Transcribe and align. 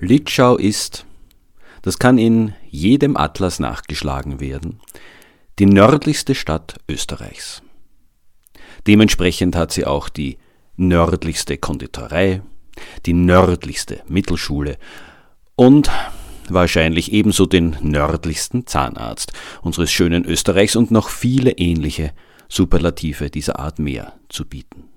Litschau 0.00 0.56
ist, 0.56 1.06
das 1.82 1.98
kann 1.98 2.18
in 2.18 2.54
jedem 2.70 3.16
Atlas 3.16 3.60
nachgeschlagen 3.60 4.40
werden, 4.40 4.80
die 5.58 5.66
nördlichste 5.66 6.34
Stadt 6.34 6.76
Österreichs. 6.88 7.62
Dementsprechend 8.86 9.56
hat 9.56 9.72
sie 9.72 9.86
auch 9.86 10.08
die 10.08 10.38
nördlichste 10.76 11.56
Konditorei, 11.56 12.42
die 13.06 13.12
nördlichste 13.12 14.02
Mittelschule 14.08 14.78
und 15.56 15.90
wahrscheinlich 16.48 17.12
ebenso 17.12 17.46
den 17.46 17.76
nördlichsten 17.80 18.66
Zahnarzt 18.66 19.32
unseres 19.62 19.90
schönen 19.92 20.24
Österreichs 20.24 20.76
und 20.76 20.90
noch 20.90 21.08
viele 21.08 21.52
ähnliche 21.52 22.12
Superlative 22.48 23.30
dieser 23.30 23.58
Art 23.58 23.78
mehr 23.78 24.14
zu 24.28 24.44
bieten. 24.44 24.93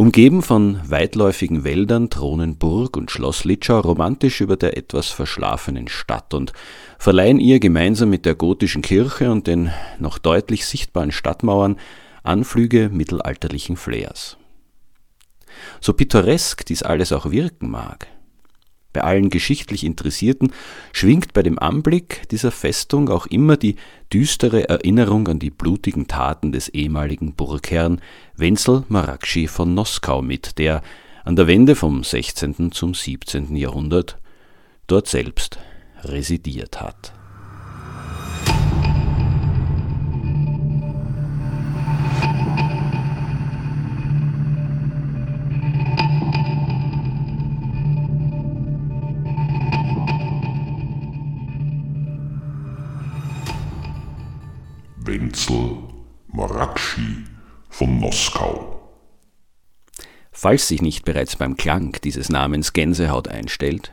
Umgeben 0.00 0.40
von 0.40 0.80
weitläufigen 0.90 1.62
Wäldern 1.62 2.08
thronen 2.08 2.56
Burg 2.56 2.96
und 2.96 3.10
Schloss 3.10 3.44
Litschau 3.44 3.80
romantisch 3.80 4.40
über 4.40 4.56
der 4.56 4.78
etwas 4.78 5.08
verschlafenen 5.08 5.88
Stadt 5.88 6.32
und 6.32 6.54
verleihen 6.98 7.38
ihr 7.38 7.60
gemeinsam 7.60 8.08
mit 8.08 8.24
der 8.24 8.34
gotischen 8.34 8.80
Kirche 8.80 9.30
und 9.30 9.46
den 9.46 9.70
noch 9.98 10.16
deutlich 10.16 10.64
sichtbaren 10.64 11.12
Stadtmauern 11.12 11.76
Anflüge 12.22 12.88
mittelalterlichen 12.88 13.76
Flairs. 13.76 14.38
So 15.82 15.92
pittoresk 15.92 16.64
dies 16.64 16.82
alles 16.82 17.12
auch 17.12 17.30
wirken 17.30 17.70
mag, 17.70 18.06
bei 18.92 19.02
allen 19.02 19.30
geschichtlich 19.30 19.84
Interessierten 19.84 20.52
schwingt 20.92 21.32
bei 21.32 21.42
dem 21.42 21.58
Anblick 21.58 22.28
dieser 22.30 22.50
Festung 22.50 23.08
auch 23.08 23.26
immer 23.26 23.56
die 23.56 23.76
düstere 24.12 24.68
Erinnerung 24.68 25.28
an 25.28 25.38
die 25.38 25.50
blutigen 25.50 26.08
Taten 26.08 26.52
des 26.52 26.68
ehemaligen 26.68 27.34
Burgherrn 27.34 28.00
Wenzel 28.36 28.84
Maragshi 28.88 29.46
von 29.46 29.74
Noskau 29.74 30.22
mit, 30.22 30.58
der 30.58 30.82
an 31.24 31.36
der 31.36 31.46
Wende 31.46 31.76
vom 31.76 32.02
16. 32.02 32.72
zum 32.72 32.94
17. 32.94 33.54
Jahrhundert 33.54 34.18
dort 34.86 35.06
selbst 35.06 35.58
residiert 36.02 36.80
hat 36.80 37.12
Wenzel 55.30 55.78
Morakschi 56.26 57.24
von 57.68 58.00
Moskau. 58.00 58.80
Falls 60.32 60.66
sich 60.66 60.82
nicht 60.82 61.04
bereits 61.04 61.36
beim 61.36 61.56
Klang 61.56 61.96
dieses 62.02 62.30
Namens 62.30 62.72
Gänsehaut 62.72 63.28
einstellt, 63.28 63.92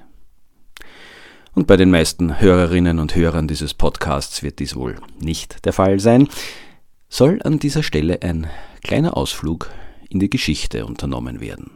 und 1.53 1.68
bei 1.68 1.78
den 1.78 1.92
meisten 1.92 2.40
Hörerinnen 2.40 2.98
und 2.98 3.16
Hörern 3.16 3.48
dieses 3.48 3.75
Podcasts 3.75 4.42
wird 4.42 4.58
dies 4.58 4.75
wohl 4.75 4.96
nicht 5.20 5.64
der 5.66 5.74
Fall 5.74 6.00
sein, 6.00 6.28
soll 7.08 7.40
an 7.44 7.59
dieser 7.59 7.84
Stelle 7.84 8.24
ein 8.24 8.48
kleiner 8.81 9.16
Ausflug 9.16 9.69
in 10.09 10.19
die 10.19 10.31
Geschichte 10.31 10.88
unternommen 10.88 11.40
werden. 11.40 11.69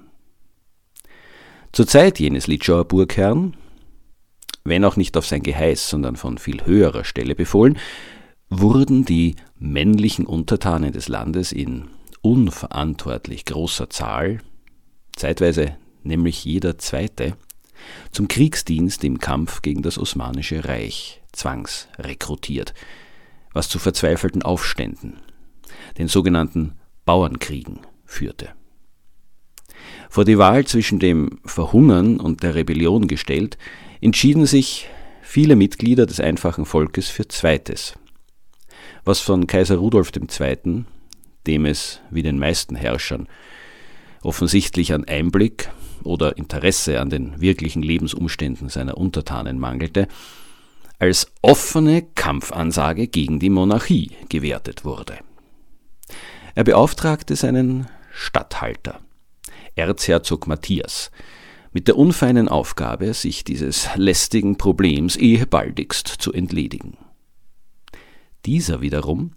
Zur 1.72 1.86
Zeit 1.86 2.20
jenes 2.20 2.48
Litschauer 2.48 2.86
Burgherrn, 2.86 3.56
wenn 4.64 4.86
auch 4.86 4.96
nicht 4.96 5.16
auf 5.18 5.28
sein 5.28 5.44
Geheiß, 5.44 5.88
sondern 5.88 6.16
von 6.16 6.40
viel 6.40 6.66
höherer 6.66 7.04
Stelle 7.04 7.36
befohlen, 7.36 7.78
wurden 8.52 9.06
die 9.06 9.38
männlichen 9.58 10.26
Untertanen 10.26 10.92
des 10.92 11.08
Landes 11.08 11.54
in 11.54 11.88
unverantwortlich 12.22 13.46
großer 13.46 13.90
Zahl, 13.90 14.42
zeitweise 15.16 15.78
nämlich 16.04 16.44
jeder 16.44 16.78
zweite, 16.78 17.38
zum 18.12 18.28
Kriegsdienst 18.28 19.06
im 19.06 19.20
Kampf 19.20 19.62
gegen 19.62 19.82
das 19.82 19.98
Osmanische 19.98 20.66
Reich 20.66 21.22
zwangsrekrutiert, 21.32 22.74
was 23.54 23.70
zu 23.70 23.80
verzweifelten 23.80 24.44
Aufständen, 24.44 25.22
den 25.98 26.10
sogenannten 26.10 26.74
Bauernkriegen, 27.06 27.80
führte. 28.06 28.50
Vor 30.10 30.26
die 30.26 30.38
Wahl 30.38 30.66
zwischen 30.66 31.00
dem 31.00 31.40
Verhungern 31.46 32.20
und 32.20 32.44
der 32.44 32.54
Rebellion 32.54 33.08
gestellt, 33.08 33.58
entschieden 34.02 34.46
sich 34.46 34.90
viele 35.22 35.56
Mitglieder 35.56 36.06
des 36.06 36.20
einfachen 36.20 36.66
Volkes 36.66 37.08
für 37.08 37.30
Zweites 37.30 37.96
was 39.04 39.20
von 39.20 39.48
Kaiser 39.48 39.78
Rudolf 39.78 40.12
II., 40.16 40.86
dem 41.48 41.66
es, 41.66 42.00
wie 42.10 42.24
den 42.24 42.38
meisten 42.38 42.76
Herrschern, 42.76 43.28
offensichtlich 44.22 44.94
an 44.94 45.06
Einblick 45.06 45.70
oder 46.04 46.38
Interesse 46.38 47.00
an 47.00 47.10
den 47.10 47.42
wirklichen 47.42 47.82
Lebensumständen 47.82 48.70
seiner 48.70 48.98
Untertanen 48.98 49.60
mangelte, 49.60 50.08
als 51.00 51.32
offene 51.42 52.04
Kampfansage 52.04 53.08
gegen 53.08 53.40
die 53.40 53.50
Monarchie 53.50 54.12
gewertet 54.30 54.86
wurde. 54.86 55.18
Er 56.54 56.64
beauftragte 56.64 57.36
seinen 57.36 57.88
Statthalter, 58.12 59.00
Erzherzog 59.76 60.48
Matthias, 60.48 61.10
mit 61.72 61.88
der 61.88 61.98
unfeinen 61.98 62.50
Aufgabe, 62.50 63.14
sich 63.14 63.44
dieses 63.44 63.88
lästigen 63.96 64.58
Problems 64.58 65.16
ehebaldigst 65.16 66.08
zu 66.08 66.34
entledigen. 66.34 66.98
Dieser 68.46 68.82
wiederum 68.82 69.32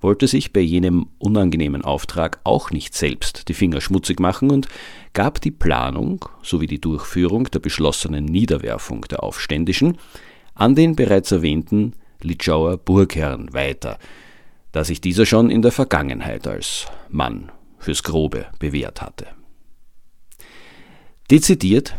wollte 0.00 0.26
sich 0.26 0.52
bei 0.52 0.60
jenem 0.60 1.06
unangenehmen 1.18 1.82
Auftrag 1.82 2.40
auch 2.44 2.70
nicht 2.70 2.94
selbst 2.94 3.48
die 3.48 3.54
Finger 3.54 3.80
schmutzig 3.80 4.20
machen 4.20 4.50
und 4.50 4.68
gab 5.12 5.40
die 5.40 5.50
Planung 5.50 6.24
sowie 6.42 6.66
die 6.66 6.80
Durchführung 6.80 7.44
der 7.44 7.60
beschlossenen 7.60 8.24
Niederwerfung 8.24 9.02
der 9.02 9.22
Aufständischen 9.22 9.98
an 10.54 10.74
den 10.74 10.96
bereits 10.96 11.32
erwähnten 11.32 11.94
Litschauer 12.20 12.76
Burgherrn 12.76 13.52
weiter, 13.52 13.98
da 14.72 14.84
sich 14.84 15.00
dieser 15.00 15.26
schon 15.26 15.50
in 15.50 15.62
der 15.62 15.72
Vergangenheit 15.72 16.46
als 16.46 16.86
Mann 17.08 17.50
fürs 17.78 18.02
Grobe 18.02 18.46
bewährt 18.58 19.02
hatte. 19.02 19.26
Dezidiert 21.30 21.96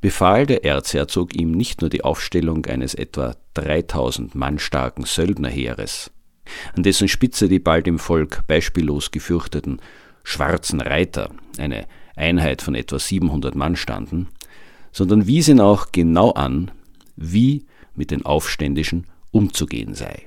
befahl 0.00 0.46
der 0.46 0.64
Erzherzog 0.64 1.34
ihm 1.34 1.52
nicht 1.52 1.80
nur 1.80 1.90
die 1.90 2.04
Aufstellung 2.04 2.66
eines 2.66 2.94
etwa 2.94 3.36
3000 3.54 4.34
Mann 4.34 4.58
starken 4.58 5.04
Söldnerheeres, 5.04 6.10
an 6.74 6.82
dessen 6.82 7.08
Spitze 7.08 7.48
die 7.48 7.58
bald 7.58 7.86
im 7.86 7.98
Volk 7.98 8.46
beispiellos 8.46 9.10
gefürchteten 9.10 9.80
schwarzen 10.22 10.80
Reiter, 10.80 11.30
eine 11.58 11.86
Einheit 12.16 12.62
von 12.62 12.74
etwa 12.74 12.98
700 12.98 13.54
Mann 13.54 13.76
standen, 13.76 14.28
sondern 14.92 15.26
wies 15.26 15.48
ihn 15.48 15.60
auch 15.60 15.92
genau 15.92 16.32
an, 16.32 16.70
wie 17.16 17.66
mit 17.94 18.10
den 18.10 18.24
Aufständischen 18.24 19.06
umzugehen 19.30 19.94
sei. 19.94 20.26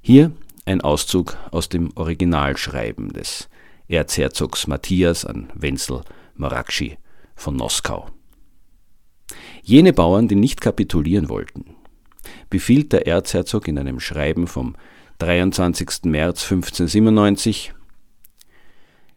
Hier 0.00 0.32
ein 0.64 0.80
Auszug 0.80 1.36
aus 1.50 1.68
dem 1.68 1.90
Originalschreiben 1.96 3.12
des 3.12 3.48
Erzherzogs 3.88 4.66
Matthias 4.66 5.24
an 5.24 5.50
Wenzel 5.54 6.02
Morakschi 6.36 6.96
von 7.42 7.56
Moskau. 7.56 8.08
Jene 9.62 9.92
Bauern, 9.92 10.28
die 10.28 10.36
nicht 10.36 10.60
kapitulieren 10.60 11.28
wollten, 11.28 11.76
befiehlt 12.48 12.92
der 12.92 13.06
Erzherzog 13.06 13.68
in 13.68 13.78
einem 13.78 14.00
Schreiben 14.00 14.46
vom 14.46 14.76
23. 15.18 16.04
März 16.04 16.44
1597 16.44 17.74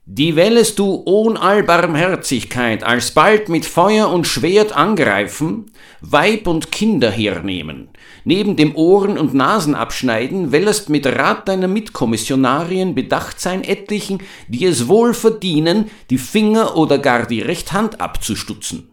Die 0.07 0.36
wällest 0.36 0.78
du 0.78 1.02
ohn 1.06 1.36
all 1.36 1.63
Barmherzigkeit 1.63 2.84
alsbald 2.84 3.50
mit 3.50 3.66
Feuer 3.66 4.07
und 4.12 4.28
Schwert 4.28 4.72
angreifen, 4.78 5.72
Weib 6.00 6.46
und 6.46 6.72
Kinder 6.72 7.10
hernehmen, 7.10 7.90
neben 8.24 8.56
dem 8.56 8.75
Ohren 8.75 9.18
und 9.18 9.34
Nasen 9.34 9.74
abschneiden, 9.74 10.52
wällest 10.52 10.90
mit 10.90 11.07
Rat 11.07 11.48
deiner 11.48 11.68
Mitkommissionarien 11.68 12.94
bedacht 12.94 13.40
sein 13.40 13.63
etlichen, 13.63 14.19
die 14.48 14.66
es 14.66 14.88
wohl 14.88 15.16
verdienen, 15.16 15.90
die 16.12 16.19
Finger 16.19 16.78
oder 16.78 17.00
gar 17.00 17.25
die 17.25 17.42
Rechthand 17.42 18.00
abzustutzen. 18.00 18.90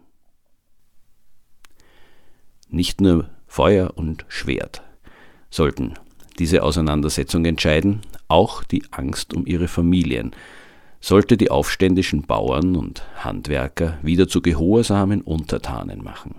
Nicht 2.69 3.01
nur 3.01 3.29
Feuer 3.45 3.91
und 3.95 4.25
Schwert 4.29 4.81
sollten 5.51 5.93
diese 6.39 6.63
Auseinandersetzung 6.63 7.45
entscheiden, 7.45 8.01
auch 8.27 8.63
die 8.63 8.83
Angst 8.89 9.35
um 9.35 9.45
ihre 9.45 9.67
Familien, 9.67 10.31
sollte 11.03 11.35
die 11.35 11.51
aufständischen 11.51 12.21
Bauern 12.21 12.77
und 12.77 13.03
Handwerker 13.17 13.99
wieder 14.01 14.29
zu 14.29 14.41
gehorsamen 14.41 15.21
Untertanen 15.21 16.01
machen. 16.01 16.35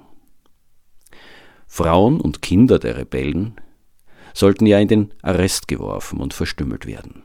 Frauen 1.67 2.19
und 2.19 2.41
Kinder 2.41 2.79
der 2.79 2.97
Rebellen 2.97 3.57
sollten 4.33 4.65
ja 4.65 4.79
in 4.79 4.89
den 4.89 5.15
Arrest 5.21 5.69
geworfen 5.69 6.19
und 6.19 6.33
verstümmelt 6.33 6.87
werden. 6.87 7.25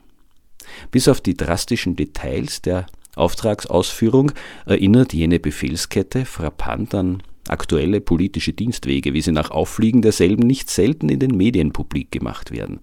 Bis 0.92 1.08
auf 1.08 1.22
die 1.22 1.38
drastischen 1.38 1.96
Details 1.96 2.62
der 2.62 2.88
Auftragsausführung 3.16 4.34
erinnert 4.66 5.14
jene 5.14 5.40
Befehlskette 5.40 6.26
frappant 6.26 6.94
an 6.94 7.24
aktuelle 7.48 8.02
politische 8.02 8.52
Dienstwege, 8.52 9.14
wie 9.14 9.22
sie 9.22 9.32
nach 9.32 9.50
Auffliegen 9.50 10.02
derselben 10.02 10.46
nicht 10.46 10.70
selten 10.70 11.08
in 11.08 11.20
den 11.20 11.38
Medien 11.38 11.72
publik 11.72 12.12
gemacht 12.12 12.52
werden 12.52 12.82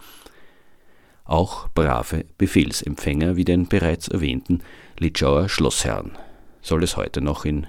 auch 1.26 1.69
brave 1.70 2.25
Befehlsempfänger 2.38 3.37
wie 3.37 3.44
den 3.44 3.67
bereits 3.67 4.08
erwähnten 4.08 4.62
Litschauer 4.99 5.49
Schlossherrn 5.49 6.17
soll 6.62 6.82
es 6.82 6.96
heute 6.96 7.20
noch 7.20 7.44
in 7.44 7.67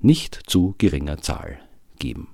nicht 0.00 0.40
zu 0.46 0.74
geringer 0.78 1.18
Zahl 1.18 1.58
geben. 1.98 2.28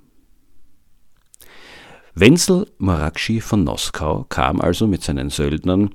Wenzel 2.15 2.67
Morakschi 2.79 3.41
von 3.41 3.65
Noskau 3.65 4.25
kam 4.29 4.61
also 4.61 4.87
mit 4.87 5.03
seinen 5.03 5.31
Söldnern 5.31 5.91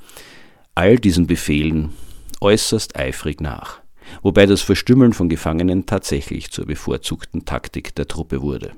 all 0.74 0.98
diesen 0.98 1.28
Befehlen 1.28 1.94
äußerst 2.42 2.96
eifrig 2.96 3.42
nach, 3.42 3.82
wobei 4.22 4.46
das 4.46 4.62
Verstümmeln 4.62 5.14
von 5.14 5.30
Gefangenen 5.30 5.86
tatsächlich 5.86 6.52
zur 6.52 6.66
bevorzugten 6.66 7.46
Taktik 7.46 7.96
der 7.96 8.08
Truppe 8.08 8.42
wurde. 8.42 8.72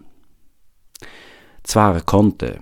Zwar 1.64 2.02
konnte 2.02 2.60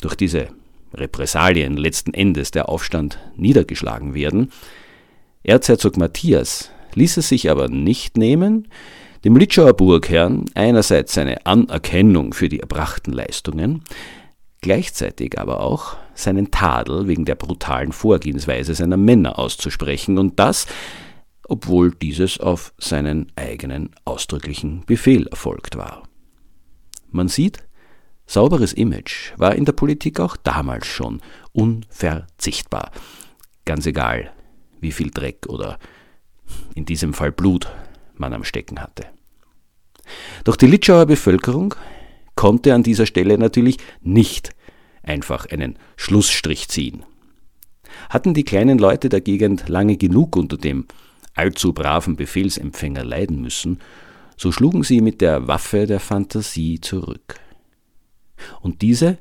durch 0.00 0.14
diese 0.14 0.48
Repressalien 0.94 1.76
letzten 1.76 2.14
Endes 2.14 2.50
der 2.50 2.68
Aufstand 2.68 3.18
niedergeschlagen 3.36 4.14
werden. 4.14 4.50
Erzherzog 5.42 5.96
Matthias 5.96 6.70
ließ 6.94 7.16
es 7.16 7.28
sich 7.28 7.50
aber 7.50 7.68
nicht 7.68 8.16
nehmen, 8.16 8.68
dem 9.24 9.36
Litschauer 9.36 9.74
Burgherrn 9.74 10.46
einerseits 10.54 11.14
seine 11.14 11.46
Anerkennung 11.46 12.32
für 12.32 12.48
die 12.48 12.60
erbrachten 12.60 13.12
Leistungen, 13.12 13.84
gleichzeitig 14.60 15.38
aber 15.38 15.60
auch 15.60 15.96
seinen 16.14 16.50
Tadel 16.50 17.08
wegen 17.08 17.24
der 17.24 17.34
brutalen 17.34 17.92
Vorgehensweise 17.92 18.74
seiner 18.74 18.96
Männer 18.96 19.38
auszusprechen 19.38 20.18
und 20.18 20.38
das, 20.38 20.66
obwohl 21.48 21.92
dieses 21.94 22.40
auf 22.40 22.72
seinen 22.78 23.30
eigenen 23.36 23.90
ausdrücklichen 24.04 24.84
Befehl 24.86 25.26
erfolgt 25.26 25.76
war. 25.76 26.02
Man 27.10 27.28
sieht, 27.28 27.64
Sauberes 28.32 28.72
Image 28.72 29.34
war 29.36 29.54
in 29.54 29.66
der 29.66 29.74
Politik 29.74 30.18
auch 30.18 30.38
damals 30.38 30.86
schon 30.86 31.20
unverzichtbar. 31.52 32.90
Ganz 33.66 33.84
egal, 33.84 34.32
wie 34.80 34.90
viel 34.90 35.10
Dreck 35.10 35.44
oder 35.48 35.78
in 36.74 36.86
diesem 36.86 37.12
Fall 37.12 37.30
Blut 37.30 37.70
man 38.14 38.32
am 38.32 38.42
Stecken 38.42 38.80
hatte. 38.80 39.04
Doch 40.44 40.56
die 40.56 40.66
Litschauer 40.66 41.04
Bevölkerung 41.04 41.74
konnte 42.34 42.72
an 42.72 42.82
dieser 42.82 43.04
Stelle 43.04 43.36
natürlich 43.36 43.76
nicht 44.00 44.54
einfach 45.02 45.44
einen 45.50 45.78
Schlussstrich 45.96 46.68
ziehen. 46.68 47.04
Hatten 48.08 48.32
die 48.32 48.44
kleinen 48.44 48.78
Leute 48.78 49.10
der 49.10 49.20
Gegend 49.20 49.68
lange 49.68 49.98
genug 49.98 50.36
unter 50.36 50.56
dem 50.56 50.86
allzu 51.34 51.74
braven 51.74 52.16
Befehlsempfänger 52.16 53.04
leiden 53.04 53.42
müssen, 53.42 53.80
so 54.38 54.52
schlugen 54.52 54.84
sie 54.84 55.02
mit 55.02 55.20
der 55.20 55.48
Waffe 55.48 55.86
der 55.86 56.00
Fantasie 56.00 56.80
zurück. 56.80 57.38
Und 58.60 58.82
diese 58.82 59.18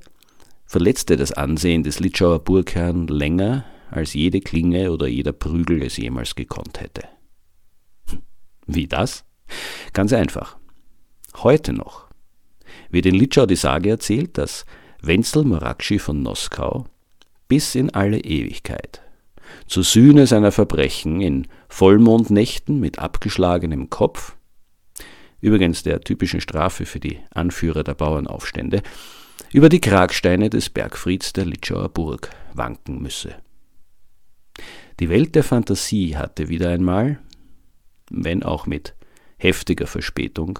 verletzte 0.65 1.17
das 1.17 1.31
Ansehen 1.31 1.83
des 1.83 1.99
Litschauer 1.99 2.39
Burgherrn 2.39 3.07
länger, 3.07 3.65
als 3.89 4.13
jede 4.13 4.39
Klinge 4.39 4.91
oder 4.91 5.07
jeder 5.07 5.33
Prügel 5.33 5.83
es 5.83 5.97
jemals 5.97 6.35
gekonnt 6.35 6.79
hätte. 6.79 7.03
Hm, 8.09 8.21
wie 8.67 8.87
das? 8.87 9.25
Ganz 9.93 10.13
einfach. 10.13 10.57
Heute 11.37 11.73
noch 11.73 12.07
wird 12.89 13.05
in 13.05 13.15
Litschau 13.15 13.45
die 13.45 13.55
Sage 13.55 13.89
erzählt, 13.89 14.37
dass 14.37 14.65
Wenzel 15.01 15.43
Morakschi 15.43 15.99
von 15.99 16.21
Noskau 16.21 16.85
bis 17.47 17.75
in 17.75 17.89
alle 17.89 18.19
Ewigkeit 18.19 19.01
zur 19.67 19.83
Sühne 19.83 20.27
seiner 20.27 20.51
Verbrechen 20.51 21.21
in 21.21 21.47
Vollmondnächten 21.67 22.79
mit 22.79 22.99
abgeschlagenem 22.99 23.89
Kopf 23.89 24.37
übrigens 25.41 25.83
der 25.83 26.01
typischen 26.01 26.39
Strafe 26.39 26.85
für 26.85 26.99
die 26.99 27.19
Anführer 27.31 27.83
der 27.83 27.95
Bauernaufstände, 27.95 28.81
über 29.51 29.69
die 29.69 29.81
Kragsteine 29.81 30.49
des 30.49 30.69
Bergfrieds 30.69 31.33
der 31.33 31.45
Litschauer 31.45 31.89
Burg 31.89 32.29
wanken 32.53 33.01
müsse. 33.01 33.35
Die 34.99 35.09
Welt 35.09 35.35
der 35.35 35.43
Fantasie 35.43 36.15
hatte 36.15 36.47
wieder 36.47 36.69
einmal, 36.69 37.19
wenn 38.09 38.43
auch 38.43 38.67
mit 38.67 38.93
heftiger 39.37 39.87
Verspätung, 39.87 40.59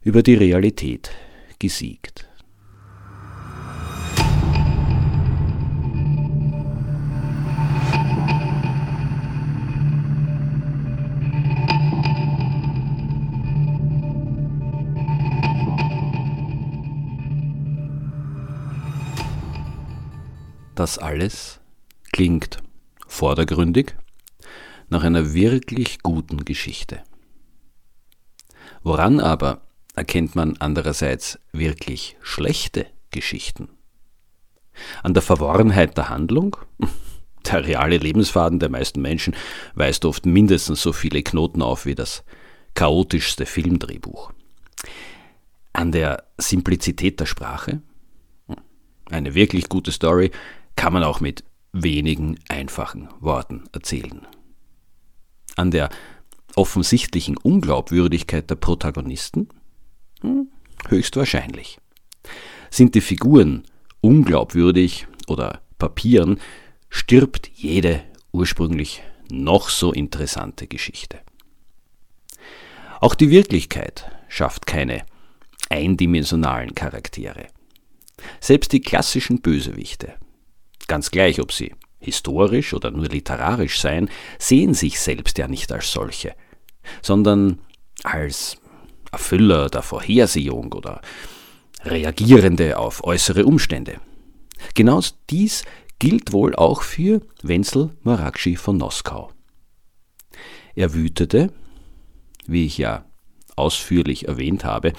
über 0.00 0.22
die 0.22 0.34
Realität 0.34 1.10
gesiegt. 1.58 2.28
Das 20.76 20.98
alles 20.98 21.58
klingt 22.12 22.58
vordergründig 23.08 23.96
nach 24.90 25.04
einer 25.04 25.32
wirklich 25.32 26.02
guten 26.02 26.44
Geschichte. 26.44 27.02
Woran 28.82 29.18
aber 29.18 29.62
erkennt 29.94 30.36
man 30.36 30.58
andererseits 30.58 31.38
wirklich 31.50 32.18
schlechte 32.20 32.84
Geschichten? 33.10 33.70
An 35.02 35.14
der 35.14 35.22
Verworrenheit 35.22 35.96
der 35.96 36.10
Handlung? 36.10 36.58
Der 37.46 37.64
reale 37.64 37.96
Lebensfaden 37.96 38.58
der 38.58 38.68
meisten 38.68 39.00
Menschen 39.00 39.36
weist 39.76 40.04
oft 40.04 40.26
mindestens 40.26 40.82
so 40.82 40.92
viele 40.92 41.22
Knoten 41.22 41.62
auf 41.62 41.86
wie 41.86 41.94
das 41.94 42.24
chaotischste 42.74 43.46
Filmdrehbuch. 43.46 44.32
An 45.72 45.92
der 45.92 46.24
Simplizität 46.38 47.20
der 47.20 47.26
Sprache? 47.26 47.82
Eine 49.08 49.34
wirklich 49.34 49.68
gute 49.68 49.92
Story 49.92 50.32
kann 50.76 50.92
man 50.92 51.02
auch 51.02 51.20
mit 51.20 51.44
wenigen 51.72 52.38
einfachen 52.48 53.08
Worten 53.20 53.64
erzählen. 53.72 54.26
An 55.56 55.70
der 55.70 55.90
offensichtlichen 56.54 57.36
Unglaubwürdigkeit 57.36 58.48
der 58.48 58.56
Protagonisten? 58.56 59.48
Hm, 60.22 60.48
höchstwahrscheinlich. 60.88 61.78
Sind 62.70 62.94
die 62.94 63.00
Figuren 63.00 63.64
unglaubwürdig 64.00 65.06
oder 65.28 65.60
papieren, 65.78 66.40
stirbt 66.88 67.50
jede 67.54 68.02
ursprünglich 68.32 69.02
noch 69.30 69.68
so 69.68 69.92
interessante 69.92 70.66
Geschichte. 70.66 71.20
Auch 73.00 73.14
die 73.14 73.30
Wirklichkeit 73.30 74.10
schafft 74.28 74.66
keine 74.66 75.04
eindimensionalen 75.68 76.74
Charaktere. 76.74 77.46
Selbst 78.40 78.72
die 78.72 78.80
klassischen 78.80 79.40
Bösewichte 79.40 80.14
Ganz 80.86 81.10
gleich, 81.10 81.40
ob 81.40 81.52
sie 81.52 81.74
historisch 81.98 82.74
oder 82.74 82.90
nur 82.90 83.06
literarisch 83.06 83.80
seien, 83.80 84.08
sehen 84.38 84.74
sich 84.74 85.00
selbst 85.00 85.38
ja 85.38 85.48
nicht 85.48 85.72
als 85.72 85.90
solche, 85.90 86.34
sondern 87.02 87.58
als 88.04 88.58
Erfüller 89.10 89.68
der 89.68 89.82
Vorhersehung 89.82 90.72
oder 90.72 91.00
Reagierende 91.84 92.78
auf 92.78 93.04
äußere 93.04 93.44
Umstände. 93.46 94.00
Genau 94.74 95.00
dies 95.30 95.64
gilt 95.98 96.32
wohl 96.32 96.54
auch 96.54 96.82
für 96.82 97.20
Wenzel 97.42 97.90
Morakschi 98.02 98.56
von 98.56 98.76
Noskau. 98.76 99.30
Er 100.74 100.94
wütete, 100.94 101.52
wie 102.46 102.66
ich 102.66 102.78
ja 102.78 103.04
ausführlich 103.54 104.28
erwähnt 104.28 104.64
habe, 104.64 104.92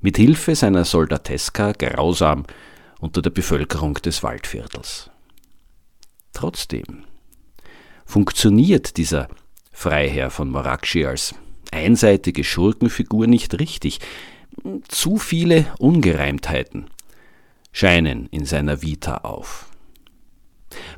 mit 0.00 0.16
Hilfe 0.16 0.54
seiner 0.54 0.84
Soldateska 0.84 1.72
grausam 1.72 2.44
unter 3.02 3.20
der 3.20 3.30
Bevölkerung 3.30 3.94
des 3.94 4.22
Waldviertels. 4.22 5.10
Trotzdem, 6.32 7.04
funktioniert 8.06 8.96
dieser 8.96 9.28
Freiherr 9.72 10.30
von 10.30 10.48
Morakchi 10.50 11.04
als 11.04 11.34
einseitige 11.72 12.44
Schurkenfigur 12.44 13.26
nicht 13.26 13.58
richtig. 13.58 13.98
Zu 14.86 15.18
viele 15.18 15.66
Ungereimtheiten 15.78 16.86
scheinen 17.72 18.26
in 18.26 18.44
seiner 18.44 18.82
Vita 18.82 19.18
auf. 19.18 19.68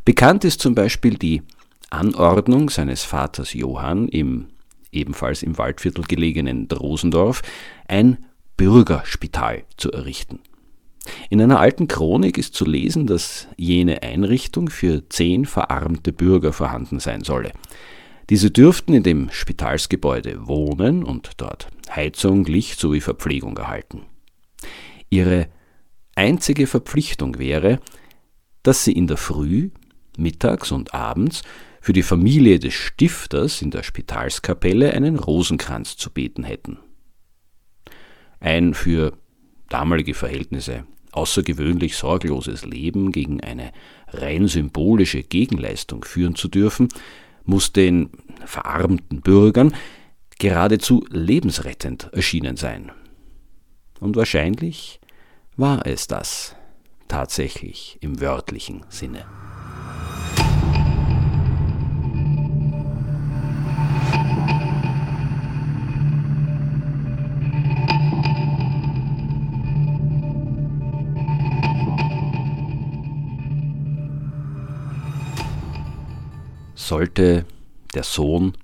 Bekannt 0.05 0.45
ist 0.45 0.61
zum 0.61 0.75
Beispiel 0.75 1.17
die 1.17 1.43
Anordnung 1.89 2.69
seines 2.69 3.03
Vaters 3.03 3.55
Johann 3.55 4.09
im 4.09 4.49
ebenfalls 4.93 5.43
im 5.43 5.57
Waldviertel 5.57 6.05
gelegenen 6.05 6.69
Drosendorf 6.69 7.43
ein 7.89 8.27
Bürgerspital 8.57 9.65
zu 9.77 9.91
errichten. 9.91 10.41
In 11.31 11.41
einer 11.41 11.61
alten 11.61 11.89
Chronik 11.89 12.39
ist 12.39 12.55
zu 12.55 12.65
lesen, 12.65 13.07
dass 13.07 13.49
jene 13.57 14.03
Einrichtung 14.03 14.71
für 14.71 15.09
zehn 15.09 15.45
verarmte 15.45 16.13
Bürger 16.13 16.53
vorhanden 16.53 17.01
sein 17.01 17.23
solle. 17.23 17.53
Diese 18.31 18.51
dürften 18.51 18.95
in 18.95 19.03
dem 19.03 19.31
Spitalsgebäude 19.31 20.47
wohnen 20.47 21.05
und 21.05 21.33
dort 21.37 21.69
Heizung, 21.91 22.45
Licht 22.45 22.81
sowie 22.81 23.01
Verpflegung 23.01 23.57
erhalten. 23.59 24.03
Ihre 25.11 25.49
einzige 26.15 26.67
Verpflichtung 26.67 27.39
wäre, 27.39 27.81
dass 28.63 28.85
sie 28.85 28.93
in 28.93 29.07
der 29.07 29.19
Früh, 29.19 29.71
mittags 30.17 30.73
und 30.73 30.95
abends 30.95 31.43
für 31.81 31.93
die 31.93 32.03
Familie 32.03 32.59
des 32.59 32.73
Stifters 32.73 33.61
in 33.61 33.71
der 33.71 33.83
Spitalskapelle 33.83 34.93
einen 34.95 35.19
Rosenkranz 35.19 35.97
zu 35.97 36.11
beten 36.11 36.45
hätten. 36.45 36.79
Ein 38.41 38.73
für 38.73 39.19
damalige 39.69 40.15
Verhältnisse 40.15 40.87
außergewöhnlich 41.17 41.97
sorgloses 41.97 42.65
Leben 42.65 43.13
gegen 43.13 43.41
eine 43.41 43.73
rein 44.09 44.49
symbolische 44.49 45.23
Gegenleistung 45.23 46.05
führen 46.05 46.35
zu 46.35 46.49
dürfen, 46.49 46.89
muss 47.45 47.73
den 47.73 48.11
verarmten 48.45 49.21
Bürgern 49.21 49.75
geradezu 50.39 51.07
lebensrettend 51.11 52.11
erschienen 52.13 52.57
sein. 52.57 52.91
Und 54.01 54.17
wahrscheinlich 54.17 55.01
war 55.57 55.87
es 55.87 56.07
das 56.07 56.57
tatsächlich 57.09 57.99
im 58.01 58.21
wörtlichen 58.21 58.85
Sinne. 58.89 59.25
Sollte 76.89 77.45
der 77.95 78.05
Sohn 78.05 78.55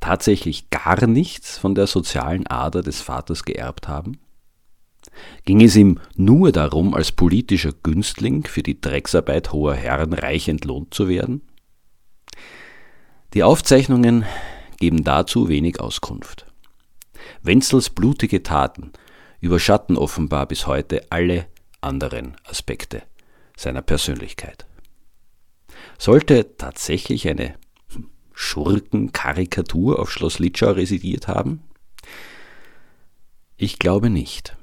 tatsächlich 0.00 0.70
gar 0.70 1.06
nichts 1.06 1.58
von 1.58 1.74
der 1.74 1.86
sozialen 1.86 2.46
Ader 2.46 2.82
des 2.82 3.00
Vaters 3.00 3.44
geerbt 3.44 3.88
haben? 3.88 4.18
Ging 5.44 5.62
es 5.62 5.76
ihm 5.76 5.98
nur 6.14 6.52
darum, 6.52 6.94
als 6.94 7.12
politischer 7.12 7.72
Günstling 7.82 8.44
für 8.44 8.62
die 8.62 8.80
Drecksarbeit 8.80 9.52
hoher 9.52 9.74
Herren 9.74 10.12
reich 10.12 10.48
entlohnt 10.48 10.92
zu 10.94 11.08
werden? 11.08 11.42
Die 13.34 13.42
Aufzeichnungen 13.42 14.24
geben 14.78 15.04
dazu 15.04 15.48
wenig 15.48 15.80
Auskunft. 15.80 16.46
Wenzels 17.42 17.90
blutige 17.90 18.42
Taten 18.42 18.92
überschatten 19.40 19.96
offenbar 19.96 20.46
bis 20.46 20.66
heute 20.66 21.06
alle 21.10 21.46
anderen 21.80 22.36
Aspekte 22.44 23.02
seiner 23.56 23.82
Persönlichkeit. 23.82 24.66
Sollte 26.00 26.56
tatsächlich 26.56 27.28
eine 27.28 27.56
Schurkenkarikatur 28.32 29.98
auf 29.98 30.10
Schloss 30.10 30.38
Litschau 30.38 30.70
residiert 30.70 31.28
haben? 31.28 31.60
Ich 33.58 33.78
glaube 33.78 34.08
nicht. 34.08 34.56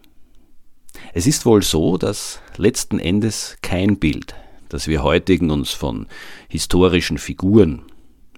Es 1.14 1.28
ist 1.28 1.46
wohl 1.46 1.62
so, 1.62 2.00
dass 2.00 2.42
letzten 2.56 2.98
Endes 2.98 3.58
kein 3.62 4.00
Bild, 4.00 4.34
das 4.70 4.88
wir 4.88 5.04
heutigen 5.04 5.52
uns 5.52 5.74
von 5.74 6.08
historischen 6.50 7.20
Figuren, 7.20 7.84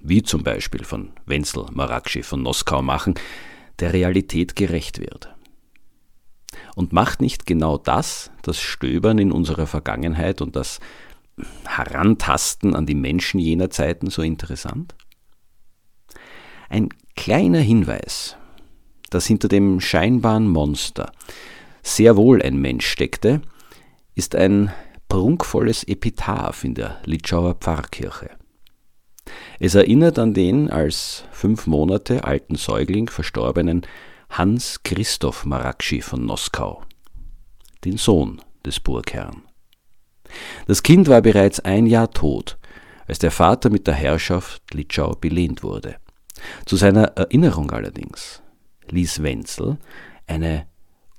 wie 0.02 0.22
zum 0.22 0.42
Beispiel 0.42 0.84
von 0.84 1.12
Wenzel 1.24 1.64
Marakshi 1.72 2.22
von 2.22 2.42
Noskau 2.42 2.82
machen, 2.82 3.14
der 3.78 3.94
Realität 3.94 4.56
gerecht 4.56 5.00
wird. 5.00 5.34
Und 6.76 6.92
macht 6.92 7.22
nicht 7.22 7.46
genau 7.46 7.78
das 7.78 8.30
das 8.42 8.60
Stöbern 8.60 9.18
in 9.18 9.32
unserer 9.32 9.66
Vergangenheit 9.66 10.42
und 10.42 10.54
das 10.54 10.80
Herantasten 11.66 12.74
an 12.74 12.86
die 12.86 12.94
Menschen 12.94 13.38
jener 13.40 13.70
Zeiten 13.70 14.10
so 14.10 14.22
interessant? 14.22 14.94
Ein 16.68 16.88
kleiner 17.16 17.60
Hinweis, 17.60 18.36
dass 19.10 19.26
hinter 19.26 19.48
dem 19.48 19.80
scheinbaren 19.80 20.48
Monster 20.48 21.12
sehr 21.82 22.16
wohl 22.16 22.42
ein 22.42 22.56
Mensch 22.56 22.86
steckte, 22.86 23.42
ist 24.14 24.36
ein 24.36 24.72
prunkvolles 25.08 25.84
Epitaph 25.84 26.64
in 26.64 26.74
der 26.74 27.00
Litschauer 27.04 27.54
Pfarrkirche. 27.54 28.30
Es 29.58 29.74
erinnert 29.74 30.18
an 30.18 30.34
den 30.34 30.70
als 30.70 31.24
fünf 31.30 31.66
Monate 31.66 32.24
alten 32.24 32.54
Säugling 32.54 33.08
verstorbenen 33.08 33.82
Hans 34.30 34.82
Christoph 34.84 35.44
Marakschi 35.44 36.00
von 36.00 36.24
Noskau, 36.24 36.82
den 37.84 37.96
Sohn 37.96 38.40
des 38.64 38.78
Burgherrn. 38.80 39.42
Das 40.66 40.82
Kind 40.82 41.08
war 41.08 41.22
bereits 41.22 41.60
ein 41.60 41.86
Jahr 41.86 42.10
tot, 42.10 42.58
als 43.06 43.18
der 43.18 43.30
Vater 43.30 43.70
mit 43.70 43.86
der 43.86 43.94
Herrschaft 43.94 44.62
Litschau 44.72 45.16
belehnt 45.20 45.62
wurde. 45.62 45.96
Zu 46.64 46.76
seiner 46.76 47.04
Erinnerung 47.16 47.70
allerdings 47.70 48.42
ließ 48.90 49.22
Wenzel 49.22 49.78
eine 50.26 50.66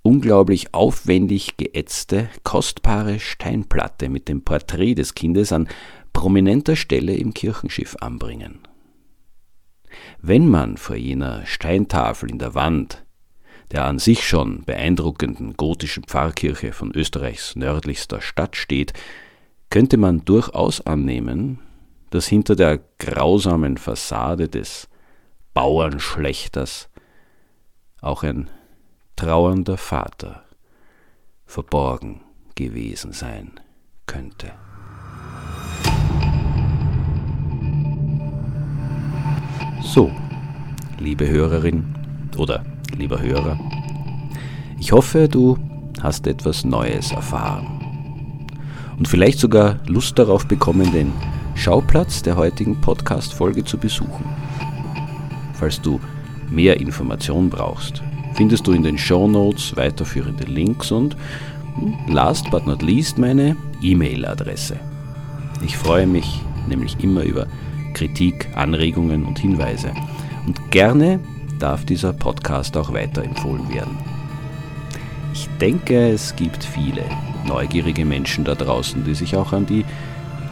unglaublich 0.01 0.73
aufwendig 0.73 1.57
geätzte, 1.57 2.29
kostbare 2.43 3.19
Steinplatte 3.19 4.09
mit 4.09 4.27
dem 4.27 4.43
Porträt 4.43 4.95
des 4.95 5.13
Kindes 5.13 5.51
an 5.51 5.67
prominenter 6.13 6.75
Stelle 6.75 7.15
im 7.15 7.33
Kirchenschiff 7.33 7.95
anbringen. 8.01 8.59
Wenn 10.21 10.47
man 10.47 10.77
vor 10.77 10.95
jener 10.95 11.45
Steintafel 11.45 12.31
in 12.31 12.39
der 12.39 12.55
Wand 12.55 13.05
der 13.71 13.85
an 13.85 13.99
sich 13.99 14.27
schon 14.27 14.63
beeindruckenden 14.63 15.55
gotischen 15.55 16.03
Pfarrkirche 16.03 16.73
von 16.73 16.91
Österreichs 16.93 17.55
nördlichster 17.55 18.21
Stadt 18.21 18.55
steht, 18.55 18.93
könnte 19.69 19.97
man 19.97 20.25
durchaus 20.25 20.85
annehmen, 20.85 21.59
dass 22.09 22.27
hinter 22.27 22.55
der 22.55 22.79
grausamen 22.99 23.77
Fassade 23.77 24.49
des 24.49 24.89
Bauernschlechters 25.53 26.89
auch 28.01 28.23
ein 28.23 28.49
trauernder 29.15 29.77
Vater 29.77 30.43
verborgen 31.45 32.21
gewesen 32.55 33.13
sein 33.13 33.59
könnte. 34.05 34.51
So, 39.83 40.11
liebe 40.99 41.27
Hörerin 41.27 41.95
oder 42.37 42.63
lieber 43.01 43.19
Hörer. 43.19 43.57
Ich 44.79 44.91
hoffe, 44.91 45.27
du 45.27 45.57
hast 46.01 46.27
etwas 46.27 46.63
Neues 46.63 47.11
erfahren 47.11 47.65
und 48.97 49.07
vielleicht 49.07 49.39
sogar 49.39 49.79
Lust 49.87 50.19
darauf 50.19 50.45
bekommen, 50.45 50.91
den 50.91 51.11
Schauplatz 51.55 52.21
der 52.21 52.35
heutigen 52.35 52.79
Podcast-Folge 52.79 53.65
zu 53.65 53.79
besuchen. 53.79 54.25
Falls 55.53 55.81
du 55.81 55.99
mehr 56.51 56.79
Informationen 56.79 57.49
brauchst, 57.49 58.03
findest 58.35 58.67
du 58.67 58.71
in 58.71 58.83
den 58.83 58.99
Show 58.99 59.27
Notes 59.27 59.75
weiterführende 59.75 60.43
Links 60.43 60.91
und 60.91 61.17
hm, 61.75 62.13
last 62.13 62.51
but 62.51 62.67
not 62.67 62.83
least 62.83 63.17
meine 63.17 63.55
E-Mail-Adresse. 63.81 64.79
Ich 65.65 65.75
freue 65.75 66.05
mich 66.05 66.39
nämlich 66.69 67.03
immer 67.03 67.23
über 67.23 67.47
Kritik, 67.95 68.47
Anregungen 68.55 69.25
und 69.25 69.39
Hinweise. 69.39 69.91
Und 70.45 70.71
gerne 70.71 71.19
darf 71.61 71.85
dieser 71.85 72.13
Podcast 72.13 72.75
auch 72.75 72.91
weiterempfohlen 72.93 73.71
werden. 73.73 73.97
Ich 75.33 75.47
denke, 75.59 76.09
es 76.09 76.35
gibt 76.35 76.63
viele 76.63 77.03
neugierige 77.45 78.03
Menschen 78.03 78.43
da 78.43 78.55
draußen, 78.55 79.03
die 79.03 79.13
sich 79.13 79.35
auch 79.35 79.53
an 79.53 79.65
die 79.65 79.85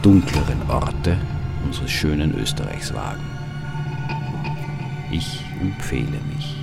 dunkleren 0.02 0.62
Orte 0.68 1.16
unseres 1.64 1.90
schönen 1.90 2.34
Österreichs 2.38 2.94
wagen. 2.94 3.22
Ich 5.10 5.44
empfehle 5.60 6.20
mich. 6.34 6.59